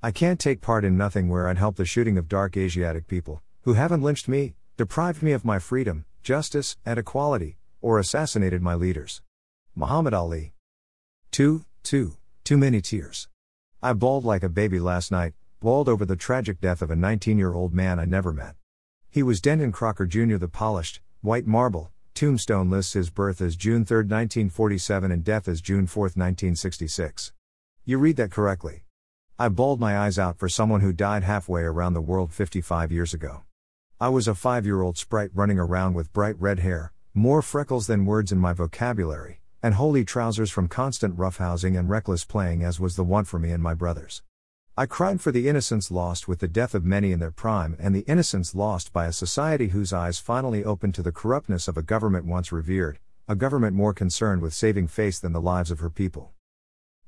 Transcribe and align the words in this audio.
I 0.00 0.12
can't 0.12 0.38
take 0.38 0.60
part 0.60 0.84
in 0.84 0.96
nothing 0.96 1.28
where 1.28 1.48
I'd 1.48 1.58
help 1.58 1.74
the 1.74 1.84
shooting 1.84 2.16
of 2.18 2.28
dark 2.28 2.56
Asiatic 2.56 3.08
people, 3.08 3.42
who 3.62 3.72
haven't 3.72 4.02
lynched 4.02 4.28
me, 4.28 4.54
deprived 4.76 5.24
me 5.24 5.32
of 5.32 5.44
my 5.44 5.58
freedom, 5.58 6.04
justice, 6.22 6.76
and 6.86 7.00
equality, 7.00 7.56
or 7.80 7.98
assassinated 7.98 8.62
my 8.62 8.76
leaders. 8.76 9.22
Muhammad 9.74 10.14
Ali. 10.14 10.52
2. 11.32 11.64
2. 11.82 12.16
Too 12.44 12.56
many 12.56 12.80
tears. 12.80 13.26
I 13.82 13.92
bawled 13.92 14.24
like 14.24 14.44
a 14.44 14.48
baby 14.48 14.78
last 14.78 15.10
night, 15.10 15.34
bawled 15.58 15.88
over 15.88 16.04
the 16.04 16.14
tragic 16.14 16.60
death 16.60 16.80
of 16.80 16.92
a 16.92 16.96
19 16.96 17.36
year 17.36 17.52
old 17.52 17.74
man 17.74 17.98
I 17.98 18.04
never 18.04 18.32
met. 18.32 18.54
He 19.10 19.24
was 19.24 19.40
Denton 19.40 19.72
Crocker 19.72 20.06
Jr., 20.06 20.36
the 20.36 20.46
polished, 20.46 21.00
white 21.22 21.48
marble. 21.48 21.90
Tombstone 22.14 22.70
lists 22.70 22.92
his 22.92 23.10
birth 23.10 23.40
as 23.40 23.56
June 23.56 23.84
3, 23.84 23.96
1947 23.96 25.10
and 25.10 25.24
death 25.24 25.48
as 25.48 25.60
June 25.60 25.88
4, 25.88 26.02
1966. 26.02 27.32
You 27.84 27.98
read 27.98 28.14
that 28.16 28.30
correctly. 28.30 28.84
I 29.40 29.48
bawled 29.48 29.78
my 29.78 29.96
eyes 29.96 30.18
out 30.18 30.36
for 30.36 30.48
someone 30.48 30.80
who 30.80 30.92
died 30.92 31.22
halfway 31.22 31.62
around 31.62 31.92
the 31.92 32.00
world 32.00 32.32
55 32.32 32.90
years 32.90 33.14
ago. 33.14 33.42
I 34.00 34.08
was 34.08 34.26
a 34.26 34.34
five 34.34 34.66
year 34.66 34.82
old 34.82 34.98
sprite 34.98 35.30
running 35.32 35.60
around 35.60 35.94
with 35.94 36.12
bright 36.12 36.34
red 36.40 36.58
hair, 36.58 36.92
more 37.14 37.40
freckles 37.40 37.86
than 37.86 38.04
words 38.04 38.32
in 38.32 38.40
my 38.40 38.52
vocabulary, 38.52 39.40
and 39.62 39.76
holey 39.76 40.04
trousers 40.04 40.50
from 40.50 40.66
constant 40.66 41.16
roughhousing 41.16 41.78
and 41.78 41.88
reckless 41.88 42.24
playing, 42.24 42.64
as 42.64 42.80
was 42.80 42.96
the 42.96 43.04
want 43.04 43.28
for 43.28 43.38
me 43.38 43.52
and 43.52 43.62
my 43.62 43.74
brothers. 43.74 44.22
I 44.76 44.86
cried 44.86 45.20
for 45.20 45.30
the 45.30 45.48
innocence 45.48 45.88
lost 45.88 46.26
with 46.26 46.40
the 46.40 46.48
death 46.48 46.74
of 46.74 46.84
many 46.84 47.12
in 47.12 47.20
their 47.20 47.30
prime 47.30 47.76
and 47.78 47.94
the 47.94 48.06
innocence 48.08 48.56
lost 48.56 48.92
by 48.92 49.06
a 49.06 49.12
society 49.12 49.68
whose 49.68 49.92
eyes 49.92 50.18
finally 50.18 50.64
opened 50.64 50.96
to 50.96 51.02
the 51.02 51.12
corruptness 51.12 51.68
of 51.68 51.76
a 51.76 51.82
government 51.82 52.26
once 52.26 52.50
revered, 52.50 52.98
a 53.28 53.36
government 53.36 53.76
more 53.76 53.94
concerned 53.94 54.42
with 54.42 54.52
saving 54.52 54.88
face 54.88 55.20
than 55.20 55.32
the 55.32 55.40
lives 55.40 55.70
of 55.70 55.78
her 55.78 55.90
people. 55.90 56.32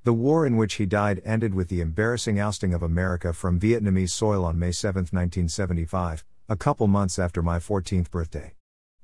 The 0.03 0.15
war 0.15 0.47
in 0.47 0.57
which 0.57 0.75
he 0.75 0.87
died 0.87 1.21
ended 1.27 1.53
with 1.55 1.69
the 1.69 1.83
embarrassing 1.83 2.41
ousting 2.41 2.73
of 2.73 2.83
America 2.83 3.35
from 3.35 3.61
Vietnamese 3.61 4.13
soil 4.13 4.47
on 4.47 4.59
May 4.59 4.73
7, 4.73 5.01
1975, 5.01 6.25
a 6.49 6.57
couple 6.57 6.87
months 6.87 7.19
after 7.19 7.43
my 7.43 7.59
14th 7.59 8.11
birthday. 8.11 8.55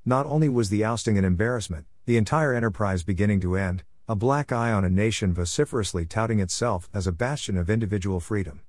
Not 0.05 0.25
only 0.25 0.49
was 0.49 0.69
the 0.69 0.83
ousting 0.83 1.15
an 1.15 1.23
embarrassment, 1.23 1.85
the 2.07 2.17
entire 2.17 2.51
enterprise 2.51 3.03
beginning 3.03 3.41
to 3.41 3.55
end, 3.55 3.83
a 4.09 4.15
black 4.15 4.51
eye 4.51 4.71
on 4.71 4.83
a 4.83 4.89
nation 4.89 5.35
vociferously 5.35 6.03
touting 6.03 6.39
itself 6.39 6.89
as 6.95 7.05
a 7.05 7.11
bastion 7.11 7.57
of 7.57 7.69
individual 7.69 8.19
freedom. 8.19 8.61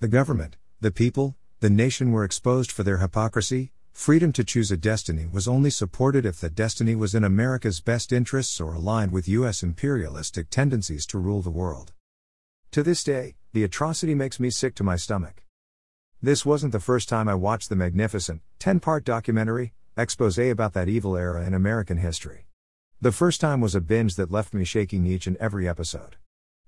The 0.00 0.08
government, 0.08 0.56
the 0.80 0.90
people, 0.90 1.36
the 1.60 1.68
nation 1.68 2.10
were 2.10 2.24
exposed 2.24 2.72
for 2.72 2.84
their 2.84 2.98
hypocrisy. 2.98 3.72
Freedom 3.96 4.30
to 4.30 4.44
choose 4.44 4.70
a 4.70 4.76
destiny 4.76 5.26
was 5.26 5.48
only 5.48 5.70
supported 5.70 6.26
if 6.26 6.38
the 6.38 6.50
destiny 6.50 6.94
was 6.94 7.14
in 7.14 7.24
America's 7.24 7.80
best 7.80 8.12
interests 8.12 8.60
or 8.60 8.74
aligned 8.74 9.10
with 9.10 9.26
U.S. 9.26 9.64
imperialistic 9.64 10.48
tendencies 10.48 11.06
to 11.06 11.18
rule 11.18 11.40
the 11.40 11.50
world. 11.50 11.92
To 12.72 12.84
this 12.84 13.02
day, 13.02 13.36
the 13.52 13.64
atrocity 13.64 14.14
makes 14.14 14.38
me 14.38 14.50
sick 14.50 14.74
to 14.76 14.84
my 14.84 14.94
stomach. 14.96 15.42
This 16.22 16.46
wasn't 16.46 16.72
the 16.72 16.78
first 16.78 17.08
time 17.08 17.26
I 17.26 17.34
watched 17.34 17.68
the 17.68 17.74
magnificent, 17.74 18.42
10 18.60 18.80
part 18.80 19.02
documentary, 19.04 19.72
expose 19.96 20.38
about 20.38 20.74
that 20.74 20.90
evil 20.90 21.16
era 21.16 21.44
in 21.44 21.54
American 21.54 21.96
history. 21.96 22.46
The 23.00 23.12
first 23.12 23.40
time 23.40 23.60
was 23.60 23.74
a 23.74 23.80
binge 23.80 24.14
that 24.16 24.30
left 24.30 24.54
me 24.54 24.64
shaking 24.64 25.06
each 25.06 25.26
and 25.26 25.38
every 25.38 25.66
episode. 25.66 26.16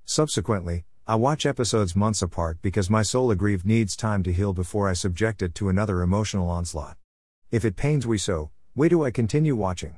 Subsequently, 0.06 0.86
I 1.06 1.14
watch 1.16 1.46
episodes 1.46 1.94
months 1.94 2.22
apart 2.22 2.58
because 2.62 2.90
my 2.90 3.02
soul 3.02 3.30
aggrieved 3.30 3.66
needs 3.66 3.96
time 3.96 4.22
to 4.24 4.32
heal 4.32 4.54
before 4.54 4.88
I 4.88 4.94
subject 4.94 5.42
it 5.42 5.54
to 5.56 5.68
another 5.68 6.00
emotional 6.00 6.48
onslaught. 6.48 6.96
If 7.50 7.64
it 7.64 7.76
pains 7.76 8.06
we 8.06 8.18
so, 8.18 8.50
why 8.74 8.88
do 8.88 9.02
I 9.02 9.10
continue 9.10 9.56
watching? 9.56 9.96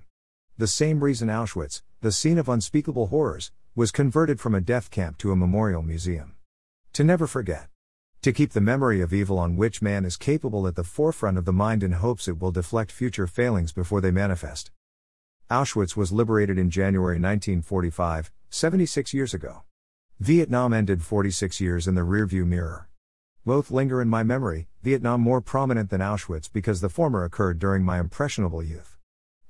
The 0.57 0.69
same 0.69 1.03
reason 1.03 1.27
Auschwitz, 1.27 1.83
the 2.01 2.13
scene 2.13 2.39
of 2.39 2.49
unspeakable 2.49 3.09
horrors, 3.09 3.51
was 3.75 3.91
converted 3.91 4.39
from 4.39 4.55
a 4.55 4.61
death 4.61 4.93
camp 4.93 5.19
to 5.19 5.33
a 5.33 5.37
memorial 5.37 5.83
museum. 5.83 6.37
To 6.93 7.03
never 7.03 7.27
forget. 7.27 7.67
To 8.23 8.33
keep 8.33 8.53
the 8.53 8.61
memory 8.61 9.01
of 9.01 9.13
evil 9.13 9.37
on 9.37 9.57
which 9.57 9.83
man 9.83 10.05
is 10.05 10.17
capable 10.17 10.69
at 10.69 10.77
the 10.77 10.85
forefront 10.85 11.39
of 11.39 11.45
the 11.45 11.53
mind 11.53 11.83
in 11.83 11.91
hopes 11.93 12.29
it 12.29 12.39
will 12.39 12.53
deflect 12.53 12.93
future 12.93 13.27
failings 13.27 13.73
before 13.73 14.01
they 14.01 14.13
manifest. 14.13 14.71
Auschwitz 15.51 15.97
was 15.97 16.13
liberated 16.13 16.57
in 16.57 16.71
January 16.71 17.17
1945, 17.17 18.31
76 18.49 19.13
years 19.13 19.35
ago. 19.35 19.63
Vietnam 20.21 20.73
ended 20.73 21.03
46 21.03 21.61
years 21.61 21.89
in 21.89 21.97
the 21.97 22.03
rearview 22.03 22.47
mirror. 22.47 22.90
Both 23.51 23.73
linger 23.73 24.01
in 24.01 24.09
my 24.09 24.23
memory, 24.23 24.69
Vietnam 24.85 25.23
more 25.23 25.41
prominent 25.41 25.91
than 25.91 26.01
Auschwitz 26.01 26.49
because 26.49 26.81
the 26.81 26.89
former 26.89 27.25
occurred 27.25 27.59
during 27.59 27.83
my 27.83 27.99
impressionable 27.99 28.63
youth. 28.63 28.97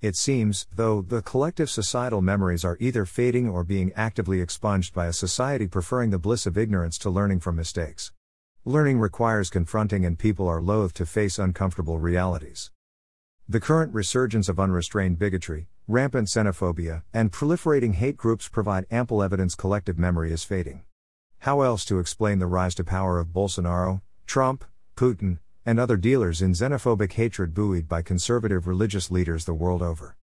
It 0.00 0.16
seems, 0.16 0.66
though, 0.74 1.02
the 1.02 1.20
collective 1.20 1.68
societal 1.68 2.22
memories 2.22 2.64
are 2.64 2.78
either 2.80 3.04
fading 3.04 3.46
or 3.46 3.62
being 3.62 3.92
actively 3.94 4.40
expunged 4.40 4.94
by 4.94 5.04
a 5.04 5.12
society 5.12 5.66
preferring 5.66 6.08
the 6.08 6.18
bliss 6.18 6.46
of 6.46 6.56
ignorance 6.56 6.96
to 6.96 7.10
learning 7.10 7.40
from 7.40 7.56
mistakes. 7.56 8.10
Learning 8.64 8.98
requires 8.98 9.50
confronting, 9.50 10.06
and 10.06 10.18
people 10.18 10.48
are 10.48 10.62
loath 10.62 10.94
to 10.94 11.04
face 11.04 11.38
uncomfortable 11.38 11.98
realities. 11.98 12.70
The 13.46 13.60
current 13.60 13.92
resurgence 13.92 14.48
of 14.48 14.58
unrestrained 14.58 15.18
bigotry, 15.18 15.68
rampant 15.86 16.28
xenophobia, 16.28 17.02
and 17.12 17.30
proliferating 17.30 17.96
hate 17.96 18.16
groups 18.16 18.48
provide 18.48 18.86
ample 18.90 19.22
evidence 19.22 19.54
collective 19.54 19.98
memory 19.98 20.32
is 20.32 20.42
fading. 20.42 20.84
How 21.44 21.62
else 21.62 21.86
to 21.86 21.98
explain 21.98 22.38
the 22.38 22.46
rise 22.46 22.74
to 22.74 22.84
power 22.84 23.18
of 23.18 23.28
Bolsonaro, 23.28 24.02
Trump, 24.26 24.62
Putin, 24.94 25.38
and 25.64 25.80
other 25.80 25.96
dealers 25.96 26.42
in 26.42 26.52
xenophobic 26.52 27.14
hatred 27.14 27.54
buoyed 27.54 27.88
by 27.88 28.02
conservative 28.02 28.66
religious 28.66 29.10
leaders 29.10 29.46
the 29.46 29.54
world 29.54 29.80
over? 29.80 30.18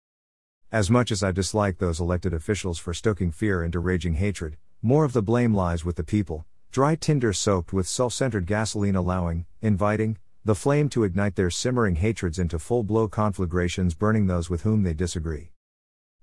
As 0.72 0.92
much 0.92 1.12
as 1.12 1.24
I 1.24 1.32
dislike 1.32 1.80
those 1.80 2.00
elected 2.00 2.36
officials 2.36 2.78
for 2.78 2.94
stoking 2.94 3.32
fear 3.32 3.64
into 3.64 3.80
raging 3.80 4.14
hatred, 4.14 4.58
more 4.84 5.06
of 5.06 5.14
the 5.14 5.24
blame 5.24 5.56
lies 5.56 5.84
with 5.84 5.96
the 5.96 6.04
people, 6.04 6.46
dry 6.72 6.94
tinder 6.94 7.34
soaked 7.34 7.74
with 7.74 7.88
self 7.88 8.14
centered 8.14 8.46
gasoline 8.46 8.96
allowing, 8.96 9.48
inviting, 9.60 10.20
the 10.46 10.54
flame 10.54 10.88
to 10.90 11.04
ignite 11.04 11.36
their 11.36 11.50
simmering 11.50 11.96
hatreds 11.96 12.38
into 12.38 12.60
full 12.60 12.84
blow 12.84 13.08
conflagrations, 13.08 13.96
burning 13.96 14.28
those 14.28 14.52
with 14.52 14.62
whom 14.62 14.84
they 14.84 14.94
disagree. 14.94 15.50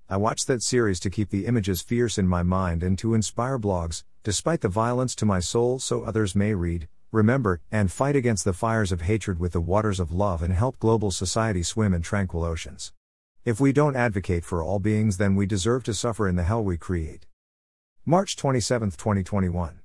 I 0.09 0.15
watched 0.15 0.47
that 0.47 0.63
series 0.63 1.01
to 1.01 1.09
keep 1.09 1.31
the 1.31 1.47
images 1.47 1.81
fierce 1.81 2.17
in 2.17 2.29
my 2.29 2.43
mind 2.43 2.81
and 2.81 2.97
to 2.99 3.13
inspire 3.13 3.59
blogs, 3.59 4.05
despite 4.25 4.61
the 4.61 4.67
violence 4.67 5.13
to 5.13 5.23
my 5.23 5.39
soul, 5.39 5.77
so 5.77 6.01
others 6.01 6.35
may 6.35 6.55
read, 6.55 6.87
remember, 7.11 7.61
and 7.71 7.91
fight 7.91 8.15
against 8.15 8.43
the 8.43 8.53
fires 8.53 8.91
of 8.91 9.01
hatred 9.01 9.39
with 9.39 9.51
the 9.51 9.61
waters 9.61 9.99
of 9.99 10.11
love 10.11 10.41
and 10.41 10.51
help 10.51 10.79
global 10.79 11.11
society 11.11 11.61
swim 11.61 11.93
in 11.93 12.01
tranquil 12.01 12.43
oceans. 12.43 12.91
If 13.45 13.59
we 13.59 13.71
don't 13.71 13.95
advocate 13.95 14.43
for 14.43 14.63
all 14.63 14.79
beings, 14.79 15.17
then 15.17 15.35
we 15.35 15.45
deserve 15.45 15.83
to 15.83 15.93
suffer 15.93 16.27
in 16.27 16.37
the 16.37 16.43
hell 16.43 16.63
we 16.63 16.75
create. 16.75 17.27
March 18.03 18.35
27, 18.35 18.89
2021. 18.89 19.81